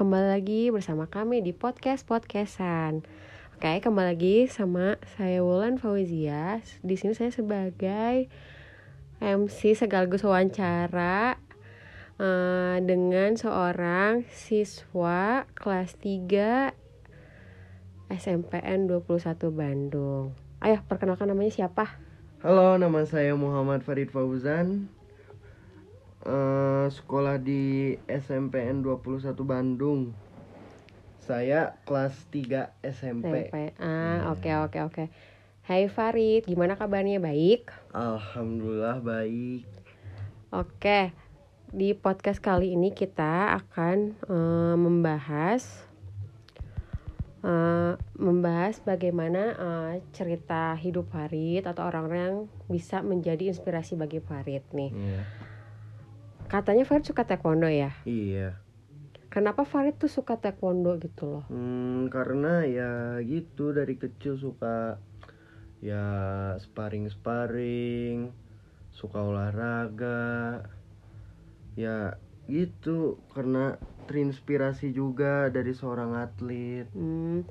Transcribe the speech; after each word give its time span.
Kembali 0.00 0.32
lagi 0.32 0.72
bersama 0.72 1.12
kami 1.12 1.44
di 1.44 1.52
podcast 1.52 2.08
podcastan. 2.08 3.04
Oke, 3.52 3.84
kembali 3.84 4.16
lagi 4.16 4.36
sama 4.48 4.96
saya 5.12 5.44
Wulan 5.44 5.76
Fauzia. 5.76 6.64
Di 6.80 6.96
sini 6.96 7.12
saya 7.12 7.28
sebagai 7.28 8.32
MC 9.20 9.76
sekaligus 9.76 10.24
wawancara 10.24 11.36
uh, 12.16 12.80
dengan 12.80 13.36
seorang 13.36 14.24
siswa 14.32 15.44
kelas 15.52 15.92
3 16.00 16.72
SMPN 18.08 18.88
21 18.88 19.04
Bandung. 19.52 20.32
Ayo, 20.64 20.80
perkenalkan 20.88 21.28
namanya 21.28 21.52
siapa? 21.52 22.00
Halo, 22.40 22.80
nama 22.80 23.04
saya 23.04 23.36
Muhammad 23.36 23.84
Farid 23.84 24.08
Fauzan. 24.08 24.88
Uh, 26.20 26.84
sekolah 26.92 27.40
di 27.40 27.96
SMPN 28.04 28.84
21 28.84 29.32
Bandung. 29.40 30.12
Saya 31.24 31.80
kelas 31.88 32.12
3 32.28 32.76
SMP. 32.84 33.48
SMP. 33.48 33.72
Ah, 33.80 34.28
oke 34.28 34.50
oke 34.68 34.78
oke. 34.84 35.04
Hai 35.64 35.88
Farid, 35.88 36.44
gimana 36.44 36.76
kabarnya? 36.76 37.22
Baik? 37.24 37.72
Alhamdulillah 37.96 39.00
baik. 39.00 39.64
Oke. 40.52 41.16
Di 41.70 41.96
podcast 41.96 42.42
kali 42.42 42.74
ini 42.76 42.92
kita 42.92 43.56
akan 43.56 44.18
uh, 44.28 44.76
membahas 44.76 45.88
uh, 47.46 47.96
membahas 48.18 48.82
bagaimana 48.84 49.42
uh, 49.56 49.94
cerita 50.12 50.76
hidup 50.76 51.08
Farid 51.08 51.64
atau 51.64 51.86
orang-orang 51.86 52.20
yang 52.20 52.38
bisa 52.68 53.00
menjadi 53.00 53.48
inspirasi 53.48 53.96
bagi 53.96 54.20
Farid 54.20 54.66
nih. 54.74 54.90
Iya. 54.92 55.22
Katanya 56.50 56.82
Farid 56.82 57.06
suka 57.06 57.22
taekwondo 57.22 57.70
ya. 57.70 57.94
Iya. 58.02 58.58
Kenapa 59.30 59.62
Farid 59.62 59.94
tuh 60.02 60.10
suka 60.10 60.34
taekwondo 60.34 60.98
gitu 60.98 61.30
loh? 61.30 61.44
Hmm, 61.46 62.10
karena 62.10 62.66
ya 62.66 62.90
gitu 63.22 63.70
dari 63.70 63.94
kecil 63.94 64.34
suka 64.34 64.98
ya 65.78 66.02
sparring-sparring, 66.58 68.34
suka 68.90 69.18
olahraga. 69.22 70.66
Ya 71.78 72.18
gitu 72.50 73.22
karena 73.30 73.78
terinspirasi 74.10 74.90
juga 74.90 75.46
dari 75.54 75.70
seorang 75.70 76.18
atlet. 76.18 76.90
Hmm, 76.90 77.46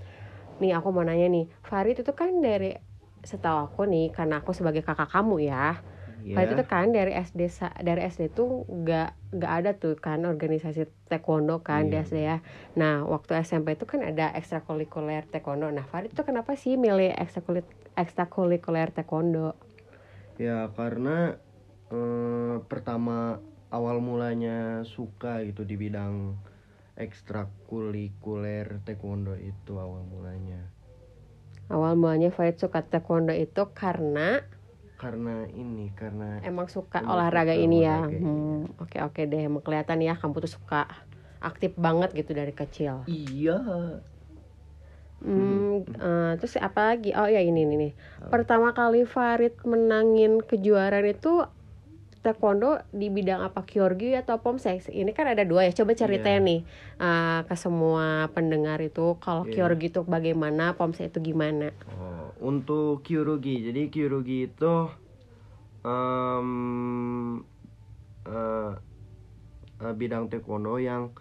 nih 0.59 0.75
aku 0.75 0.91
mau 0.91 1.07
nanya 1.07 1.31
nih, 1.31 1.47
Farid 1.63 2.03
itu 2.03 2.11
kan 2.11 2.43
dari 2.43 2.75
setahu 3.23 3.71
aku 3.71 3.87
nih, 3.87 4.11
karena 4.11 4.43
aku 4.43 4.51
sebagai 4.51 4.83
kakak 4.83 5.07
kamu 5.07 5.47
ya, 5.47 5.79
Ya. 6.25 6.35
Farid 6.35 6.51
itu 6.59 6.65
kan 6.67 6.91
dari 6.91 7.11
SD 7.15 7.41
dari 7.81 8.01
SD 8.05 8.29
tuh 8.35 8.67
nggak 8.67 9.09
nggak 9.33 9.53
ada 9.61 9.71
tuh 9.77 9.93
kan 9.97 10.25
organisasi 10.25 10.85
taekwondo 11.09 11.61
kan 11.63 11.87
di 11.89 11.95
Iya. 11.97 12.05
SD 12.05 12.17
ya. 12.21 12.37
Nah 12.75 13.05
waktu 13.07 13.39
SMP 13.41 13.73
itu 13.77 13.85
kan 13.87 14.03
ada 14.03 14.33
ekstrakurikuler 14.35 15.25
taekwondo. 15.31 15.71
Nah 15.71 15.85
Farid 15.87 16.11
tuh 16.13 16.25
kenapa 16.27 16.53
sih 16.59 16.75
milih 16.75 17.13
ekstrakurikuler 17.15 17.65
ekstrakurikuler 17.97 18.89
taekwondo? 18.93 19.55
Ya 20.39 20.71
karena 20.75 21.35
eh, 21.91 22.55
pertama 22.71 23.39
awal 23.69 24.01
mulanya 24.01 24.81
suka 24.85 25.43
gitu 25.45 25.61
di 25.67 25.75
bidang 25.77 26.35
ekstrakurikuler 26.99 28.83
taekwondo 28.85 29.33
itu 29.39 29.73
awal 29.79 30.03
mulanya. 30.03 30.59
Awal 31.69 31.95
mulanya 32.01 32.29
Farid 32.33 32.57
suka 32.57 32.81
taekwondo 32.81 33.31
itu 33.35 33.61
karena 33.77 34.41
Karena 34.99 35.47
ini 35.55 35.87
karena 35.95 36.43
emang 36.43 36.67
suka 36.67 36.99
Emang 36.99 37.15
olahraga 37.15 37.55
suka 37.55 37.63
ini 37.63 37.77
ya. 37.87 38.03
olahraga, 38.03 38.17
Hmm, 38.19 38.59
Oke 38.83 38.97
oke 38.99 39.21
deh, 39.31 39.41
emang 39.47 39.63
kelihatan 39.63 39.99
ya 40.03 40.13
kamu 40.19 40.43
tuh 40.43 40.51
suka 40.59 40.81
aktif 41.39 41.71
banget 41.79 42.11
gitu 42.11 42.35
dari 42.35 42.51
kecil. 42.51 43.07
iya 43.07 43.55
Hmm, 45.19 45.83
eh, 45.87 46.31
terus 46.39 46.55
apa 46.59 46.95
lagi? 46.95 47.11
Oh 47.11 47.27
ya 47.27 47.39
ini 47.43 47.67
nih 47.67 47.77
nih. 47.79 47.91
Pertama 48.31 48.71
kali 48.71 49.03
Farid 49.03 49.55
menangin 49.67 50.39
kejuaraan 50.39 51.07
itu 51.07 51.43
taekwondo 52.19 52.83
di 52.91 53.07
bidang 53.07 53.39
apa 53.43 53.63
kyorgi 53.63 54.15
atau 54.15 54.39
pomsek? 54.43 54.87
Ini 54.91 55.11
kan 55.15 55.31
ada 55.31 55.43
dua 55.47 55.67
ya. 55.67 55.71
Coba 55.75 55.91
ceritain 55.95 56.43
Iya. 56.43 56.47
nih 56.47 56.59
eh, 56.99 57.39
ke 57.47 57.55
semua 57.55 58.27
pendengar 58.35 58.79
itu 58.79 59.15
kalau 59.23 59.43
Iya. 59.47 59.53
kyorgi 59.67 59.87
itu 59.91 60.01
bagaimana, 60.03 60.75
pomsek 60.79 61.11
itu 61.15 61.19
gimana? 61.31 61.71
Oh, 61.87 62.18
untuk 62.39 63.01
kyurugi 63.01 63.67
jadi 63.67 63.87
kyurugi 63.87 64.47
itu 64.47 64.73
em, 65.81 66.49
eh, 68.23 68.71
eh, 69.77 69.93
bidang 69.93 70.27
taekwondo 70.27 70.75
yang 70.77 71.11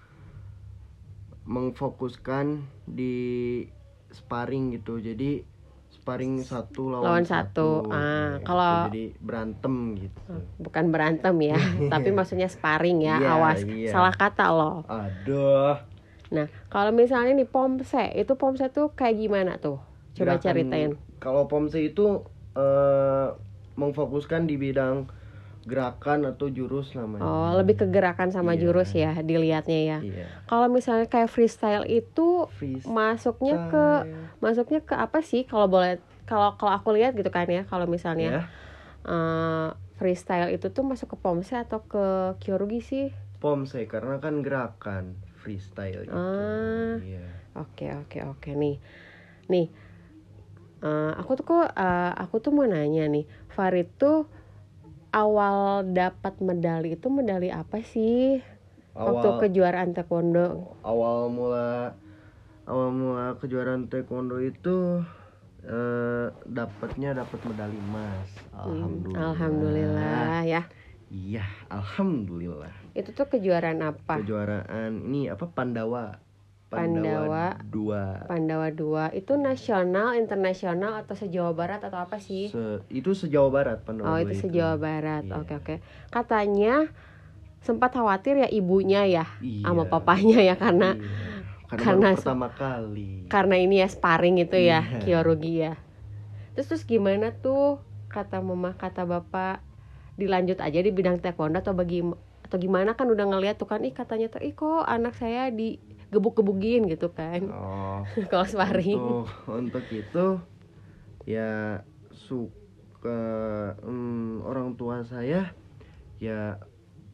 mengfokuskan 1.45 2.61
di 2.84 3.65
sparring 4.11 4.75
gitu 4.75 4.99
jadi 4.99 5.43
sparring 5.91 6.41
satu 6.41 6.89
lawan, 6.89 7.05
Lawan 7.05 7.25
satu. 7.25 7.69
Ah, 7.87 7.89
Nah, 7.89 8.33
kalau- 8.43 8.69
gitu. 8.69 8.89
jadi 8.89 9.05
berantem 9.19 9.75
gitu 9.99 10.21
Bukan 10.59 10.84
berantem 10.89 11.37
ya, 11.43 11.57
tapi 11.93 12.09
maksudnya 12.11 12.47
sparring 12.47 13.01
ya. 13.01 13.17
Iya, 13.19 13.28
Awas 13.34 13.61
iya. 13.65 13.91
salah 13.91 14.12
kata 14.12 14.47
loh. 14.49 14.84
aduh 14.84 15.81
Nah, 16.28 16.45
kalau 16.69 16.93
misalnya 16.93 17.33
nih 17.33 17.49
pomsek, 17.49 18.12
itu 18.12 18.37
pomsek 18.37 18.69
tuh 18.69 18.93
kayak 18.93 19.17
gimana 19.17 19.57
tuh? 19.57 19.81
Coba 20.12 20.37
Gerakan- 20.37 20.45
ceritain. 20.45 20.93
Kalau 21.23 21.43
pomse 21.51 21.79
itu 21.89 22.03
eh, 22.59 23.27
mengfokuskan 23.81 24.43
di 24.51 24.55
bidang 24.59 24.97
gerakan 25.71 26.21
atau 26.31 26.47
jurus 26.49 26.95
namanya 26.99 27.27
Oh, 27.29 27.51
lebih 27.59 27.75
ke 27.81 27.87
gerakan 27.95 28.31
sama 28.37 28.53
Iya. 28.55 28.62
jurus 28.62 28.91
ya 28.95 29.11
dilihatnya 29.28 29.78
ya. 29.91 29.99
iya 30.07 30.27
Kalau 30.49 30.67
misalnya 30.77 31.07
kayak 31.12 31.31
freestyle 31.34 31.84
itu 31.91 32.23
Freestyle. 32.59 32.95
masuknya 32.99 33.55
ke 33.71 33.78
masuknya 34.45 34.81
ke 34.89 34.95
apa 34.97 35.19
sih 35.31 35.43
kalau 35.51 35.67
boleh 35.75 35.99
kalau 36.28 36.55
kalau 36.59 36.73
aku 36.78 36.89
lihat 36.97 37.12
gitu 37.19 37.31
kan 37.37 37.47
ya 37.51 37.62
kalau 37.71 37.87
misalnya 37.91 38.28
ya 38.39 38.43
eh, 39.07 39.69
freestyle 39.99 40.49
itu 40.55 40.67
tuh 40.77 40.84
masuk 40.91 41.09
ke 41.15 41.17
pomse 41.25 41.55
atau 41.65 41.78
ke 41.93 41.99
kyorugi 42.43 42.81
sih 42.91 43.05
pomse 43.43 43.81
karena 43.93 44.15
kan 44.25 44.34
gerakan 44.47 45.05
freestyle 45.43 46.03
gitu 46.07 46.15
Ah. 46.15 46.99
iya 47.03 47.23
oke 47.59 47.87
oke 48.03 48.19
oke 48.31 48.51
nih 48.62 48.75
nih 49.53 49.67
eh, 50.83 51.12
aku 51.19 51.31
tuh 51.39 51.44
kok 51.44 51.69
eh, 51.75 52.12
aku 52.15 52.37
tuh 52.39 52.50
mau 52.55 52.66
nanya 52.66 53.06
nih 53.11 53.25
Farid 53.50 53.89
tuh 53.99 54.28
awal 55.12 55.89
dapat 55.89 56.39
medali 56.44 56.94
itu 56.94 57.09
medali 57.09 57.49
apa 57.49 57.81
sih? 57.81 58.39
Waktu 58.99 59.28
awal. 59.31 59.41
kejuaraan 59.47 59.94
taekwondo. 59.94 60.75
Awal 60.83 61.31
mula 61.31 61.94
awal 62.69 62.89
mula 62.93 63.27
kejuaraan 63.41 63.89
taekwondo 63.89 64.43
itu 64.43 65.03
eh, 65.65 66.28
dapatnya 66.44 67.16
dapat 67.16 67.41
medali 67.47 67.77
emas. 67.78 68.28
Hmm, 68.53 68.59
alhamdulillah. 68.59 69.22
alhamdulillah 69.33 70.34
ya. 70.45 70.62
Iya 71.09 71.47
alhamdulillah. 71.72 72.75
Itu 72.93 73.16
tuh 73.16 73.33
kejuaraan 73.33 73.81
apa? 73.81 74.21
Kejuaraan 74.21 75.09
ini 75.09 75.33
apa 75.33 75.49
Pandawa 75.49 76.28
Pandawa. 76.69 77.56
dua 77.65 78.29
Pandawa 78.29 78.69
2 78.69 79.17
itu 79.17 79.33
nasional, 79.34 80.12
internasional 80.12 81.01
atau 81.01 81.17
se-Jawa 81.17 81.56
Barat 81.56 81.81
atau 81.81 81.97
apa 81.97 82.21
sih? 82.21 82.53
Se- 82.53 82.84
itu 82.93 83.17
sejauh 83.17 83.49
barat 83.49 83.81
Pandawa 83.81 84.12
oh, 84.12 84.19
itu 84.21 84.37
se-Jawa 84.37 84.77
Barat. 84.77 85.25
Iya. 85.25 85.41
Oke, 85.41 85.53
oke. 85.57 85.75
Katanya 86.12 86.92
sempat 87.59 87.91
khawatir 87.91 88.39
ya 88.39 88.48
ibunya 88.48 89.03
ya 89.03 89.27
Iya. 89.41 89.65
sama 89.65 89.89
papanya 89.89 90.39
ya 90.39 90.54
karena 90.54 90.95
Iya. 90.95 91.09
karena, 91.69 91.84
karena 91.84 92.09
pertama 92.15 92.48
kali 92.48 93.27
karena 93.27 93.57
ini 93.57 93.81
ya 93.81 93.89
sparring 93.89 94.37
itu 94.39 94.57
ya, 94.57 94.84
Iya. 94.84 95.01
kyorugi 95.01 95.54
ya. 95.59 95.75
Terus 96.53 96.69
terus 96.69 96.84
gimana 96.84 97.33
tuh 97.33 97.81
kata 98.07 98.41
mama, 98.41 98.72
kata 98.72 99.04
bapak 99.04 99.65
dilanjut 100.16 100.59
aja 100.59 100.81
di 100.81 100.91
bidang 100.91 101.16
taekwondo 101.19 101.60
atau 101.60 101.72
bagi 101.72 102.04
atau 102.45 102.57
gimana 102.57 102.92
kan 102.92 103.07
udah 103.07 103.25
ngeliat 103.28 103.57
tuh 103.57 103.69
kan 103.69 103.84
ih 103.84 103.92
katanya 103.92 104.28
tuh 104.28 104.41
ih 104.41 104.53
kok 104.53 104.83
anak 104.83 105.13
saya 105.15 105.48
di 105.48 105.77
gebuk-gebukin 106.09 106.89
gitu 106.89 107.13
kan 107.13 107.45
oh 107.53 108.03
kalau 108.33 108.47
sparring. 108.49 108.97
untuk 108.97 109.28
untuk 109.49 109.84
itu 109.93 110.27
ya 111.28 111.84
suka 112.13 113.21
hmm, 113.84 114.43
orang 114.45 114.75
tua 114.81 115.05
saya 115.05 115.53
ya 116.19 116.57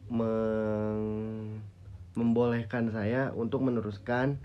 meng- 0.07 1.61
membolehkan 2.15 2.89
saya 2.95 3.35
untuk 3.35 3.61
meneruskan 3.65 4.39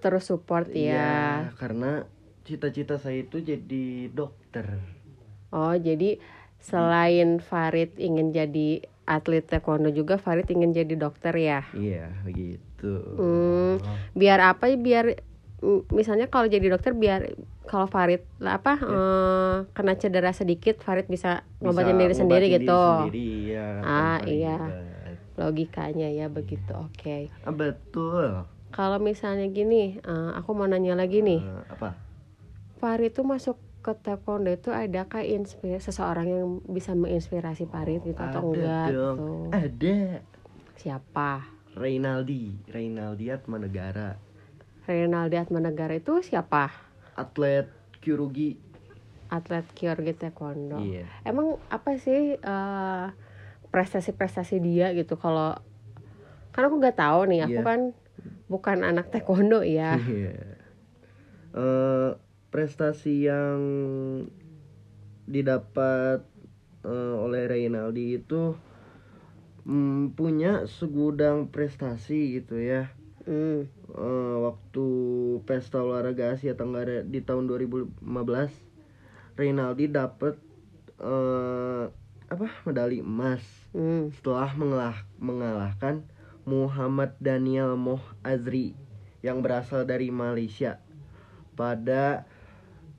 Terus 0.00 0.28
support 0.28 0.68
ya. 0.68 1.48
karena 1.56 2.04
cita-cita 2.44 3.00
saya 3.00 3.24
itu 3.24 3.40
jadi 3.40 4.12
dokter 4.12 4.76
Oh, 5.54 5.72
jadi 5.78 6.18
selain 6.58 7.38
Farid 7.38 7.94
ingin 7.96 8.34
jadi 8.34 8.82
atlet 9.04 9.44
taekwondo 9.44 9.92
juga 9.92 10.16
Farid 10.16 10.48
ingin 10.48 10.72
jadi 10.72 10.94
dokter 10.96 11.34
ya. 11.36 11.60
iya 11.72 12.08
begitu 12.24 12.92
Hmm, 13.16 13.78
biar 14.12 14.40
apa? 14.42 14.68
Biar 14.76 15.16
mm, 15.60 15.88
misalnya 15.92 16.26
kalau 16.28 16.48
jadi 16.48 16.66
dokter 16.68 16.92
biar 16.92 17.32
kalau 17.64 17.88
Farid 17.88 18.24
lah 18.40 18.60
apa 18.60 18.76
eh, 18.76 19.54
kena 19.72 19.94
cedera 19.96 20.32
sedikit 20.32 20.80
Farid 20.80 21.08
bisa 21.08 21.44
ngobatin 21.60 21.96
diri 21.96 22.14
sendiri 22.14 22.46
gitu. 22.48 22.76
sendiri, 22.76 23.28
ya, 23.52 23.66
Ah, 23.80 24.18
iya. 24.24 24.56
ribet. 24.60 25.18
logikanya 25.34 26.08
ya 26.08 26.30
begitu 26.30 26.70
oke 26.70 27.32
Ah, 27.42 27.50
betul. 27.50 28.46
kalau 28.70 28.98
misalnya 29.02 29.50
gini 29.50 29.98
eh, 29.98 30.30
aku 30.34 30.54
mau 30.54 30.66
nanya 30.66 30.94
lagi 30.94 31.20
nih 31.20 31.42
Eh, 31.42 31.62
apa? 31.68 31.98
Farid 32.78 33.12
tuh 33.12 33.24
masuk 33.24 33.56
ke 33.84 33.92
taekwondo 33.94 34.48
itu 34.48 34.72
adakah 34.72 35.20
inspirasi 35.20 35.84
seseorang 35.84 36.24
yang 36.26 36.46
bisa 36.64 36.96
menginspirasi 36.96 37.68
Farid 37.68 38.00
gitu 38.02 38.16
atau 38.16 38.40
Ada 38.40 38.48
enggak 38.48 38.86
dong. 38.88 39.16
gitu 39.20 39.28
Ada. 39.52 39.98
siapa 40.74 41.30
Reynaldi, 41.74 42.64
Reynaldi 42.66 43.28
Atmanegara, 43.28 44.16
Renaldi 44.84 45.36
Atmanegara 45.36 45.94
itu 45.94 46.18
siapa 46.20 46.70
atlet 47.12 47.68
Kyurugi. 47.98 48.56
atlet 49.26 49.66
Kyoryugi 49.68 50.14
taekwondo 50.14 50.78
Iya. 50.78 51.04
emang 51.22 51.58
apa 51.66 51.98
sih 51.98 52.36
eh, 52.36 53.06
prestasi-prestasi 53.68 54.60
dia 54.60 54.94
gitu 54.94 55.18
kalau 55.18 55.58
karena 56.50 56.66
aku 56.68 56.76
nggak 56.78 56.96
tahu 56.96 57.20
nih 57.26 57.40
aku 57.42 57.58
Iya. 57.58 57.66
kan 57.66 57.80
bukan 58.46 58.78
anak 58.80 59.10
taekwondo 59.10 59.60
ya 59.60 59.98
Iya. 59.98 60.32
Eh, 61.52 62.10
prestasi 62.54 63.26
yang 63.26 63.58
didapat 65.26 66.22
eh, 66.86 67.14
oleh 67.18 67.50
Reynaldi 67.50 68.22
itu 68.22 68.54
mm, 69.66 70.14
punya 70.14 70.70
segudang 70.70 71.50
prestasi 71.50 72.38
gitu 72.38 72.62
ya. 72.62 72.94
Hmm, 73.26 73.66
Eh, 73.94 74.36
waktu 74.42 74.86
pesta 75.46 75.78
olahraga 75.78 76.34
Asia 76.34 76.58
Tenggara 76.58 77.06
di 77.06 77.22
tahun 77.22 77.46
2015 77.46 78.02
Reynaldi 79.38 79.86
dapat 79.86 80.34
eh, 80.98 81.84
apa 82.26 82.46
medali 82.66 82.98
emas 83.06 83.38
hmm. 83.70 84.10
setelah 84.18 84.50
mengalah, 84.58 84.98
mengalahkan 85.22 86.02
Muhammad 86.42 87.14
Daniel 87.22 87.78
Moh 87.78 88.02
Azri 88.26 88.74
yang 89.22 89.46
berasal 89.46 89.86
dari 89.86 90.10
Malaysia 90.10 90.82
pada 91.54 92.26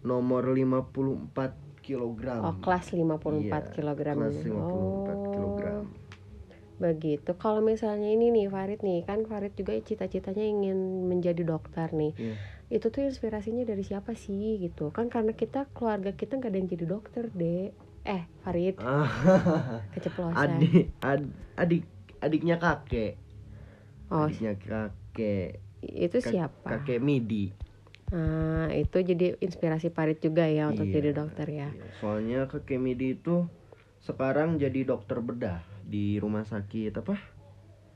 nomor 0.06 0.46
54 0.46 1.34
kg. 1.82 2.24
oh 2.40 2.56
kelas 2.60 2.86
54 2.90 3.42
Iya, 3.42 3.58
kg 3.68 4.00
kelas 4.08 4.38
54 4.40 4.54
oh 4.56 5.06
kg. 5.28 5.62
begitu 6.76 7.32
kalau 7.36 7.60
misalnya 7.60 8.10
ini 8.10 8.30
nih 8.30 8.46
Farid 8.46 8.80
nih 8.80 9.02
kan 9.02 9.24
Farid 9.24 9.56
juga 9.56 9.74
cita-citanya 9.80 10.44
ingin 10.44 10.78
menjadi 11.06 11.42
dokter 11.42 11.90
nih 11.90 12.12
Iya. 12.16 12.36
itu 12.68 12.86
tuh 12.86 13.02
inspirasinya 13.02 13.64
dari 13.64 13.82
siapa 13.82 14.12
sih 14.14 14.60
gitu 14.60 14.90
kan 14.90 15.08
karena 15.08 15.32
kita 15.32 15.72
keluarga 15.72 16.12
kita 16.12 16.36
nggak 16.36 16.50
ada 16.50 16.58
yang 16.58 16.70
jadi 16.70 16.86
dokter 16.86 17.24
deh 17.32 17.72
eh 18.04 18.24
Farid 18.42 18.76
keceplosan 19.94 20.38
adik 20.38 20.92
ad- 21.00 21.32
adik 21.56 21.84
adiknya 22.18 22.58
kakek. 22.58 23.16
oh 24.10 24.26
Adiknya 24.26 24.54
kakek. 24.58 25.62
itu 25.82 26.18
siapa 26.20 26.66
Kakek 26.68 27.00
Midi. 27.00 27.54
Ah, 28.14 28.70
itu 28.70 29.02
jadi 29.02 29.34
inspirasi 29.42 29.90
Farid 29.90 30.22
juga 30.22 30.46
ya 30.46 30.70
untuk 30.70 30.86
Iya, 30.86 30.94
jadi 30.94 31.10
dokter 31.12 31.48
ya. 31.50 31.70
iya. 31.74 31.86
Soalnya 31.98 32.46
kakek 32.46 32.78
Midi 32.78 33.18
itu 33.18 33.50
sekarang 33.98 34.62
jadi 34.62 34.86
dokter 34.86 35.18
bedah 35.18 35.66
di 35.82 36.22
rumah 36.22 36.46
sakit 36.46 37.02
apa? 37.02 37.18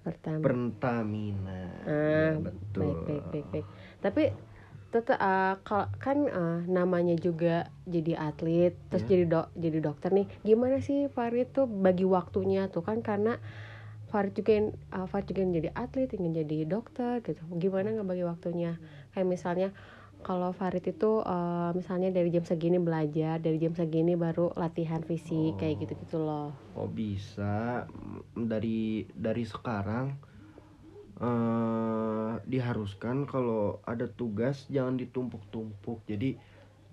Pertama. 0.01 0.41
Pertamina. 0.41 1.61
ah, 1.85 2.33
Ya, 2.33 2.41
betul. 2.41 2.81
baik 2.81 2.97
baik 3.05 3.23
baik 3.29 3.47
baik. 3.53 3.65
Tapi 4.01 4.23
tetap 4.89 5.21
kalau 5.61 5.85
kan 6.01 6.25
ah, 6.25 6.59
namanya 6.65 7.13
juga 7.13 7.69
jadi 7.85 8.17
atlet 8.17 8.73
terus 8.89 9.05
Iya. 9.05 9.09
jadi 9.13 9.23
dok 9.29 9.47
jadi 9.53 9.77
dokter 9.79 10.09
nih. 10.09 10.25
Gimana 10.41 10.81
sih 10.81 11.05
Farid 11.07 11.53
tuh 11.53 11.69
bagi 11.69 12.09
waktunya 12.09 12.65
tuh 12.65 12.81
kan 12.81 13.05
karena 13.05 13.37
Farid 14.09 14.33
juga 14.33 14.57
yang- 14.57 14.73
ah, 14.89 15.05
Farid 15.05 15.29
juga 15.29 15.45
yang 15.45 15.53
jadi 15.53 15.69
atlet 15.77 16.09
ingin 16.09 16.33
jadi 16.33 16.57
dokter 16.65 17.21
gitu. 17.21 17.45
Gimana 17.61 17.93
nggak 17.93 18.09
bagi 18.09 18.25
waktunya? 18.25 18.81
Kayak 19.13 19.29
misalnya 19.29 19.69
kalau 20.27 20.49
Farid 20.59 20.83
itu 20.93 21.05
eh, 21.31 21.69
misalnya 21.79 22.07
dari 22.15 22.29
jam 22.35 22.45
segini 22.51 22.77
belajar, 22.87 23.35
dari 23.45 23.57
jam 23.63 23.73
segini 23.79 24.11
baru 24.23 24.41
latihan 24.61 25.01
fisik 25.09 25.59
kayak 25.59 25.75
gitu-gitu 25.81 26.17
loh. 26.27 26.45
Oh 26.77 26.87
bisa 26.99 27.43
dari 28.51 29.05
dari 29.25 29.43
sekarang 29.53 30.07
eh 31.21 32.29
diharuskan 32.51 33.17
kalau 33.31 33.55
ada 33.91 34.05
tugas 34.19 34.55
jangan 34.75 34.95
ditumpuk-tumpuk. 35.01 35.97
Jadi 36.11 36.25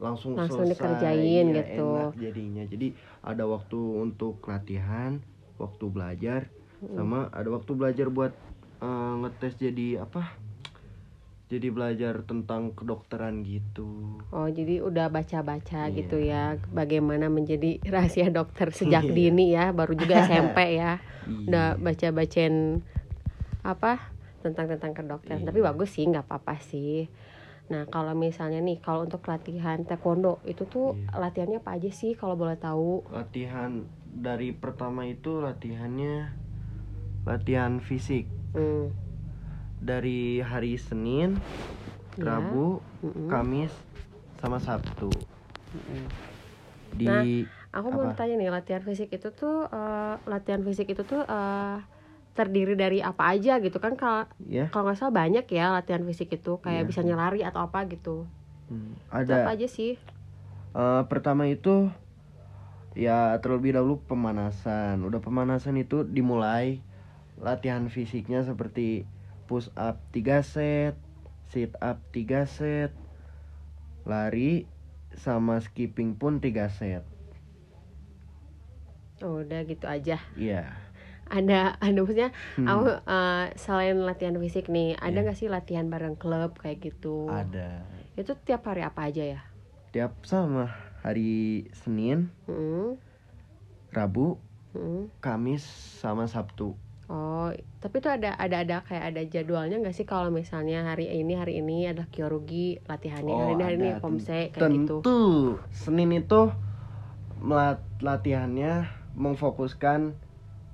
langsung, 0.05 0.35
Langsung 0.39 0.67
selesai. 0.69 0.75
dikerjain 0.75 1.45
Ya, 1.57 1.63
gitu. 1.63 1.81
Enak 1.81 2.09
jadinya. 2.25 2.63
Jadi 2.73 2.87
ada 3.29 3.43
waktu 3.55 3.77
untuk 4.05 4.33
latihan, 4.53 5.13
waktu 5.63 5.85
belajar, 5.95 6.41
sama 6.97 7.17
ada 7.39 7.49
waktu 7.57 7.73
belajar 7.81 8.07
buat 8.17 8.33
eh, 8.83 9.11
ngetes 9.21 9.53
jadi 9.65 9.83
apa? 10.05 10.46
Jadi 11.47 11.71
belajar 11.71 12.27
tentang 12.27 12.75
kedokteran 12.75 13.47
gitu. 13.47 14.19
Oh, 14.35 14.51
jadi 14.51 14.83
udah 14.83 15.07
baca-baca 15.07 15.87
Iya. 15.87 15.95
gitu 15.95 16.19
ya, 16.19 16.59
bagaimana 16.75 17.31
menjadi 17.31 17.79
rahasia 17.95 18.35
dokter 18.35 18.75
sejak 18.75 19.07
Iya. 19.07 19.15
dini 19.15 19.55
ya, 19.55 19.71
baru 19.71 19.95
juga 19.95 20.15
SMP 20.27 20.75
ya, 20.75 20.99
Iya. 20.99 21.47
udah 21.47 21.67
baca-bacain 21.79 22.83
apa 23.63 23.99
tentang 24.43 24.67
tentang 24.75 24.93
kedokteran. 24.93 25.43
Iya. 25.43 25.47
Tapi 25.47 25.61
bagus 25.63 25.95
sih, 25.95 26.03
nggak 26.03 26.27
apa-apa 26.27 26.59
sih. 26.59 27.07
Nah, 27.71 27.87
kalau 27.87 28.15
misalnya 28.15 28.59
nih, 28.59 28.79
kalau 28.79 29.07
untuk 29.07 29.23
latihan 29.27 29.83
taekwondo 29.83 30.43
itu 30.43 30.67
tuh 30.67 30.99
Iya. 30.99 31.19
latihannya 31.23 31.59
apa 31.63 31.79
aja 31.79 31.91
sih 31.91 32.19
kalau 32.19 32.35
boleh 32.35 32.59
tahu? 32.59 33.07
latihan 33.07 33.87
dari 34.03 34.51
pertama 34.51 35.07
itu 35.07 35.39
latihannya 35.39 36.35
latihan 37.23 37.79
fisik 37.79 38.27
Hmm. 38.51 38.91
Dari 39.81 40.41
hari 40.41 40.77
Senin, 40.81 41.37
Ya. 42.17 42.25
Rabu, 42.25 42.81
mm-mm. 43.05 43.29
Kamis, 43.29 43.73
sama 44.41 44.57
Sabtu. 44.57 45.13
Mm-mm. 45.75 46.05
Di 46.97 47.07
Nah, 47.07 47.25
Aku 47.77 47.93
mau 47.93 48.09
tanya 48.17 48.41
nih, 48.41 48.49
latihan 48.49 48.81
fisik 48.81 49.13
itu 49.13 49.29
tuh, 49.37 49.69
eh, 49.69 50.15
latihan 50.25 50.65
fisik 50.65 50.89
itu 50.89 51.05
tuh 51.05 51.21
eh, 51.21 51.77
terdiri 52.33 52.73
dari 52.73 53.05
apa 53.05 53.37
aja 53.37 53.61
gitu 53.61 53.77
kan? 53.77 54.01
Kalau 54.01 54.25
ya 54.49 54.69
kalau 54.73 54.89
nggak 54.89 54.97
salah 54.97 55.15
banyak 55.15 55.45
ya 55.49 55.73
latihan 55.73 56.01
fisik 56.05 56.33
itu 56.33 56.57
kayak 56.61 56.85
Iya. 56.85 56.89
bisa 56.89 57.01
nyelari 57.05 57.41
atau 57.45 57.65
apa 57.65 57.85
gitu 57.89 58.25
hmm, 58.69 58.93
itu 59.25 59.33
apa 59.33 59.53
ada 59.53 59.57
aja 59.57 59.69
sih 59.69 59.97
eh, 60.73 61.03
pertama 61.09 61.49
itu 61.49 61.89
ya 62.97 63.37
terlebih 63.45 63.77
dahulu 63.77 64.01
pemanasan. 64.09 65.05
Udah 65.05 65.21
pemanasan 65.21 65.77
itu 65.77 66.01
dimulai 66.05 66.81
latihan 67.37 67.85
fisiknya 67.93 68.41
seperti 68.41 69.05
push 69.47 69.71
up 69.75 70.03
3 70.11 70.43
set, 70.43 70.95
sit 71.49 71.73
up 71.79 72.03
3 72.11 72.45
set, 72.45 72.91
lari 74.03 74.67
sama 75.15 75.59
skipping 75.59 76.15
pun 76.15 76.39
3 76.39 76.69
set. 76.69 77.03
oh, 79.19 79.41
udah 79.41 79.65
gitu 79.65 79.89
aja 79.89 80.21
Iya. 80.37 80.77
ada 81.27 81.75
ada 81.81 81.97
maksudnya 81.97 82.31
Hmm. 82.55 82.69
aku 82.69 82.87
eh, 83.03 83.45
selain 83.57 83.97
latihan 83.99 84.37
fisik 84.37 84.69
nih 84.69 84.95
ada 84.95 85.11
Iya. 85.11 85.25
nggak 85.25 85.39
sih 85.39 85.49
latihan 85.49 85.89
bareng 85.89 86.15
klub 86.15 86.55
kayak 86.55 86.85
gitu 86.85 87.27
Ada. 87.27 87.83
itu 88.15 88.37
tiap 88.45 88.69
hari 88.69 88.85
apa 88.85 89.09
aja 89.09 89.25
ya 89.25 89.41
Tiap 89.91 90.29
sama 90.29 90.69
hari 91.01 91.65
Senin, 91.73 92.29
Mm-mm, 92.45 93.01
Rabu, 93.89 94.37
mm-mm. 94.77 95.09
Kamis 95.25 95.65
sama 95.97 96.29
Sabtu. 96.29 96.77
Oh 97.07 97.55
tapi 97.79 98.03
itu 98.03 98.09
ada 98.11 98.35
ada 98.35 98.67
ada 98.67 98.77
kayak 98.83 99.15
ada 99.15 99.23
jadwalnya 99.23 99.79
nggak 99.79 99.95
sih 99.95 100.03
kalau 100.03 100.35
misalnya 100.35 100.83
hari 100.91 101.07
ini 101.07 101.39
hari 101.39 101.63
ini 101.63 101.87
adalah 101.87 102.11
kyorugi 102.11 102.83
latihannya 102.83 103.35
hari 103.35 103.53
ini 103.55 103.63
hari 103.63 103.77
ini 103.79 103.89
Oh, 103.89 103.95
ada. 103.95 104.03
pomse 104.03 104.39
kayak 104.51 104.59
Tentu 104.59 104.97
gitu 105.03 105.19
Senin 105.71 106.11
itu 106.11 106.41
latihannya 108.03 108.91
memfokuskan 109.15 110.19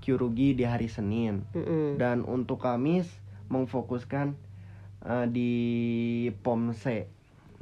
kyurugi 0.01 0.57
di 0.57 0.65
hari 0.65 0.89
Senin 0.89 1.45
Mm-mm. 1.53 1.95
dan 2.01 2.25
untuk 2.25 2.65
Kamis 2.65 3.07
memfokuskan 3.53 4.35
eh, 5.05 5.27
di 5.29 5.53
pomse 6.43 7.07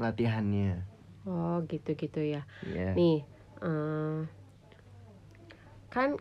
latihannya. 0.00 0.80
oh 1.28 1.60
gitu 1.68 1.92
gitu 1.92 2.20
ya 2.24 2.46
Ya. 2.64 2.96
Nih, 2.96 3.26
eh, 3.60 4.18
kan 5.90 6.16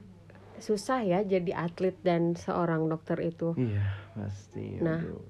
susah 0.61 1.01
ya 1.01 1.19
jadi 1.21 1.55
atlet 1.55 1.95
dan 2.01 2.35
seorang 2.35 2.87
dokter 2.87 3.19
itu. 3.19 3.55
Iya, 3.55 3.83
pasti. 4.13 4.79
Nah. 4.79 5.01
aduh. 5.01 5.23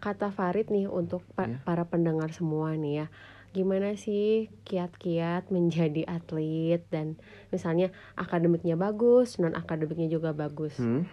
Kata 0.00 0.32
Farid 0.32 0.72
nih 0.72 0.88
untuk 0.88 1.20
pa- 1.36 1.44
Iya. 1.44 1.60
para 1.60 1.84
pendengar 1.84 2.32
semua 2.32 2.72
nih 2.72 3.04
ya, 3.04 3.06
gimana 3.52 3.92
sih 4.00 4.48
kiat-kiat 4.64 5.52
menjadi 5.52 6.08
atlet 6.08 6.80
dan 6.88 7.20
misalnya 7.50 7.92
akademiknya 8.16 8.80
bagus, 8.80 9.36
non 9.36 9.52
akademiknya 9.52 10.08
juga 10.08 10.32
bagus. 10.32 10.80
Hmm? 10.80 11.04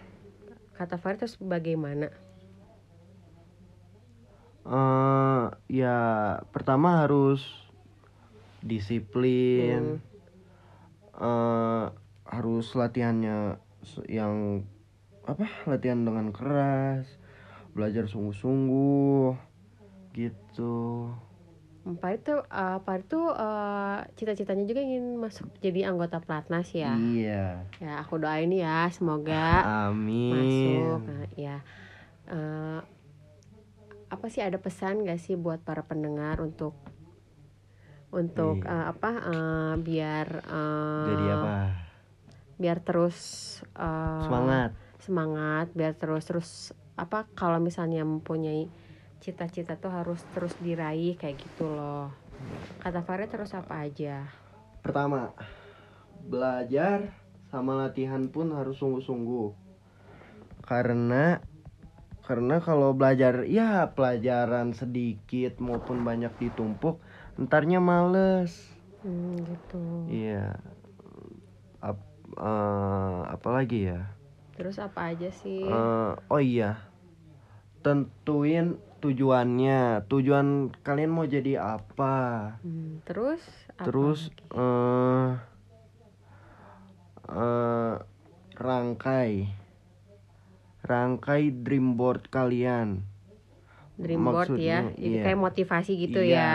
Kata 0.80 0.96
Farid 0.96 1.20
terus 1.20 1.36
bagaimana? 1.36 2.08
Eh, 4.64 5.44
ya 5.72 5.98
pertama 6.52 7.04
harus 7.04 7.40
disiplin 8.60 10.00
Hmm. 11.16 11.24
eh 11.24 11.86
harus 12.28 12.76
latihannya 12.76 13.58
yang 14.08 14.64
apa 15.24 15.48
latihan 15.68 16.04
dengan 16.04 16.32
keras 16.32 17.08
belajar 17.72 18.08
sungguh-sungguh 18.08 19.36
gitu 20.12 21.12
Pak 21.88 22.12
itu 22.20 22.36
uh, 22.52 22.84
Pak 22.84 22.96
itu 23.00 23.22
uh, 23.32 24.04
cita-citanya 24.20 24.68
juga 24.68 24.84
ingin 24.84 25.16
masuk 25.16 25.48
jadi 25.64 25.88
anggota 25.88 26.20
pelatnas 26.20 26.68
ya. 26.76 27.00
iya 27.00 27.64
Ya 27.80 28.04
aku 28.04 28.20
doain 28.20 28.52
ya 28.52 28.92
semoga 28.92 29.64
amin 29.88 30.36
masuk. 30.36 31.00
Nah, 31.08 31.26
ya. 31.40 31.58
Uh, 32.28 32.84
apa 34.12 34.28
sih 34.28 34.44
ada 34.44 34.60
pesan 34.60 35.08
gak 35.08 35.20
sih 35.20 35.40
buat 35.40 35.64
para 35.64 35.88
pendengar 35.88 36.44
untuk 36.44 36.76
untuk 38.12 38.64
Iya. 38.64 38.72
uh, 38.72 38.86
apa 38.92 39.12
uh, 39.24 39.74
biar 39.80 40.28
uh, 40.44 41.08
jadi 41.08 41.26
apa 41.40 41.54
biar 42.58 42.82
terus 42.82 43.18
uh, 43.78 44.26
semangat. 44.26 44.72
semangat 44.98 45.68
biar 45.78 45.94
terus 45.94 46.26
terus 46.26 46.50
apa 46.98 47.30
kalau 47.38 47.62
misalnya 47.62 48.02
mempunyai 48.02 48.66
cita-cita 49.22 49.78
tuh 49.78 49.94
harus 49.94 50.22
terus 50.34 50.54
diraih 50.58 51.18
kayak 51.18 51.38
gitu 51.38 51.70
loh. 51.70 52.14
Kata 52.82 53.02
Farid 53.02 53.30
terus 53.30 53.54
apa 53.54 53.86
aja? 53.86 54.26
Pertama 54.82 55.34
belajar 56.28 57.14
sama 57.50 57.78
latihan 57.78 58.26
pun 58.30 58.54
harus 58.54 58.78
sungguh-sungguh. 58.78 59.54
Karena 60.66 61.42
karena 62.28 62.60
kalau 62.60 62.92
belajar 62.92 63.48
ya 63.48 63.96
pelajaran 63.96 64.76
sedikit 64.76 65.64
maupun 65.64 66.04
banyak 66.04 66.36
ditumpuk 66.36 67.00
entarnya 67.40 67.80
males. 67.80 68.68
Hmm, 69.06 69.40
gitu. 69.48 70.12
Iya. 70.12 70.60
Ap, 71.80 72.02
eh, 72.36 73.20
apa 73.26 73.50
lagi 73.50 73.88
ya 73.88 74.02
terus 74.58 74.76
apa 74.78 75.14
aja 75.14 75.30
sih 75.30 75.64
Eh, 75.64 76.12
oh 76.28 76.42
iya 76.42 76.90
tentuin 77.80 78.76
tujuannya 78.98 80.04
tujuan 80.10 80.74
kalian 80.82 81.14
mau 81.14 81.24
jadi 81.24 81.62
apa 81.78 82.16
Hmm, 82.66 83.00
terus 83.06 83.40
apa 83.72 83.86
terus 83.86 84.20
lagi? 84.28 84.58
eh 84.58 85.32
eh, 87.30 87.96
rangkai 88.58 89.32
rangkai 90.82 91.52
dream 91.54 91.94
board 91.94 92.28
kalian 92.28 93.04
dream 93.98 94.24
board 94.24 94.56
ya 94.56 94.86
maksudnya, 94.86 94.98
jadi 94.98 95.16
iya. 95.18 95.24
kayak 95.26 95.40
motivasi 95.42 95.92
gitu 95.98 96.22
Iya. 96.22 96.38
ya. 96.38 96.54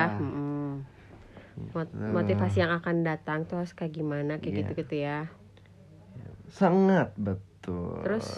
Mot- 1.73 1.91
Nah. 1.91 2.13
motivasi 2.13 2.61
yang 2.61 2.73
akan 2.73 3.03
datang 3.03 3.45
tuh 3.45 3.61
harus 3.61 3.73
kayak 3.73 3.93
gimana 3.93 4.37
kayak 4.39 4.53
Iya. 4.53 4.59
gitu 4.63 4.73
gitu 4.79 4.95
ya 4.99 5.19
sangat 6.53 7.17
betul. 7.17 7.97
Terus 8.05 8.29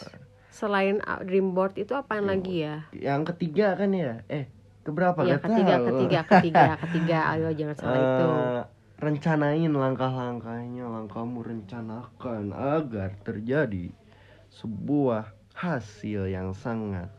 selain 0.54 1.02
uh, 1.02 1.18
dream 1.26 1.50
board 1.50 1.74
itu 1.74 1.92
apaan 1.98 2.24
Dream 2.24 2.30
lagi 2.30 2.54
ya? 2.62 2.76
yang 2.94 3.26
ketiga 3.26 3.74
kan 3.74 3.90
ya? 3.90 4.22
Eh 4.30 4.46
keberapa? 4.86 5.18
Ya 5.26 5.36
ketiga 5.42 5.74
tahu. 5.82 5.86
ketiga 5.90 6.20
ketiga 6.30 6.64
ketiga. 6.86 7.18
Ayo 7.34 7.48
jangan 7.58 7.76
salah 7.76 7.98
itu. 7.98 8.26
Eh, 8.30 8.60
rencanain 9.02 9.72
langkah-langkahnya 9.74 10.84
langkahmu 10.86 11.42
rencanakan 11.42 12.54
agar 12.54 13.10
terjadi 13.26 13.90
sebuah 14.54 15.34
hasil 15.58 16.30
yang 16.30 16.54
sangat 16.54 17.10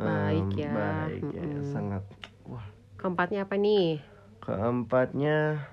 em, 0.00 0.08
Baik 0.08 0.48
ya. 0.56 0.72
baik 0.72 1.24
ya, 1.36 1.44
Mm-mm. 1.44 1.68
sangat 1.68 2.02
wah. 2.48 2.64
Keempatnya 2.96 3.44
apa 3.44 3.60
nih? 3.60 4.00
Keempatnya 4.40 5.68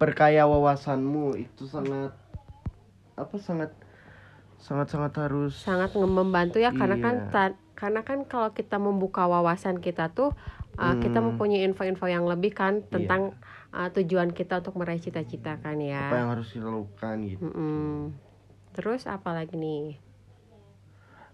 perkaya 0.00 0.48
wawasanmu 0.48 1.36
itu 1.36 1.68
sangat 1.68 2.16
apa 3.14 3.34
sangat 3.36 3.70
sangat 4.56 4.88
sangat 4.88 5.12
harus 5.18 5.54
sangat 5.56 5.96
membantu 5.96 6.60
ya 6.60 6.70
karena 6.70 6.96
kan 6.98 7.14
Iya. 7.16 7.32
ta- 7.32 7.58
karena 7.72 8.04
kan 8.04 8.28
kalau 8.28 8.52
kita 8.52 8.76
membuka 8.76 9.24
wawasan 9.24 9.80
kita 9.80 10.12
tuh 10.12 10.36
uh, 10.76 10.94
kita 10.98 11.18
Hmm. 11.18 11.32
mempunyai 11.32 11.64
info-info 11.64 12.04
yang 12.06 12.28
lebih 12.28 12.52
kan 12.52 12.84
Iya. 12.84 12.88
tentang 12.90 13.22
uh, 13.70 13.88
tujuan 13.90 14.30
kita 14.30 14.60
untuk 14.60 14.76
meraih 14.76 15.00
cita-cita 15.00 15.56
kan 15.58 15.76
apa 15.76 15.86
ya 15.86 16.12
yang 16.14 16.30
harus 16.30 16.52
dilakukan 16.52 17.14
gitu 17.24 17.40
Mm-mm. 17.42 18.12
terus 18.70 19.08
apa 19.08 19.32
lagi 19.32 19.56
nih 19.56 19.96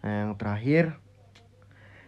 nah, 0.00 0.14
yang 0.23 0.33
terakhir 0.38 0.95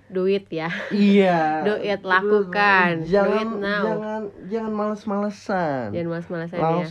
duit 0.08 0.46
ya 0.48 0.70
Iya. 0.88 1.40
Duit, 1.68 2.00
lakukan. 2.00 3.04
Jangan 3.04 3.44
Duit 3.44 3.60
now. 3.60 3.84
jangan 3.84 4.22
jangan 4.48 4.72
males-malesan. 4.72 5.86
jangan 5.92 6.08
malas-malasan 6.08 6.56
ya 6.56 6.88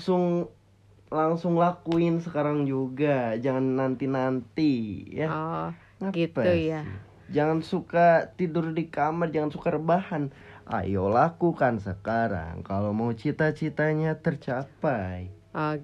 Langsung 1.07 1.55
lakuin 1.55 2.19
sekarang 2.19 2.63
juga. 2.63 3.35
Jangan 3.35 3.63
nanti-nanti 3.75 4.73
ya. 5.13 5.27
oh 5.31 5.69
gitu 6.11 6.43
sih? 6.43 6.69
ya. 6.69 6.83
Jangan 7.27 7.59
suka 7.59 8.31
tidur 8.33 8.71
di 8.71 8.87
kamar, 8.87 9.31
jangan 9.31 9.51
suka 9.51 9.71
rebahan. 9.71 10.31
Ayo 10.63 11.07
lakukan 11.07 11.79
sekarang 11.79 12.59
kalau 12.59 12.91
mau 12.91 13.11
cita-citanya 13.11 14.19
tercapai. 14.19 15.31
oh 15.51 15.79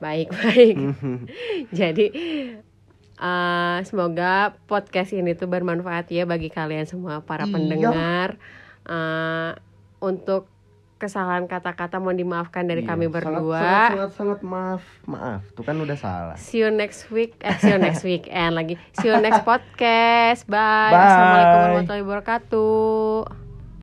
baik 0.00 0.32
baik 0.40 0.76
Jadi 1.78 2.06
eh, 3.14 3.78
semoga 3.84 4.56
podcast 4.64 5.12
ini 5.12 5.32
tuh 5.32 5.46
bermanfaat 5.46 6.08
ya 6.08 6.24
bagi 6.24 6.48
kalian 6.48 6.84
semua 6.84 7.20
para 7.20 7.44
Iya. 7.44 7.52
pendengar. 7.52 8.28
Eh, 8.84 9.52
untuk 10.00 10.48
kesalahan 10.96 11.44
kata-kata 11.44 11.98
mohon 11.98 12.16
dimaafkan 12.16 12.64
dari 12.64 12.82
Iya, 12.82 12.94
kami 12.94 13.06
berdua. 13.10 13.60
Sangat, 13.60 13.90
sangat, 13.90 14.10
sangat 14.16 14.40
maaf, 14.40 14.82
maaf. 15.04 15.42
Tuh 15.52 15.64
kan 15.66 15.76
udah 15.76 15.98
salah. 15.98 16.36
See 16.38 16.62
you 16.62 16.70
next 16.70 17.10
week. 17.10 17.36
Eh, 17.42 17.54
see 17.58 17.70
you 17.70 17.78
next 17.78 18.02
weekend 18.08 18.54
lagi. 18.54 18.74
See 18.96 19.10
you 19.10 19.16
next 19.18 19.42
podcast. 19.42 20.46
Bye. 20.46 20.90
Bye. 20.90 20.98
Assalamualaikum 20.98 21.58
warahmatullahi 21.58 22.04
wabarakatuh. 22.04 23.43